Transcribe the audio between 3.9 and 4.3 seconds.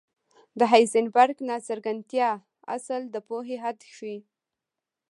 ښيي.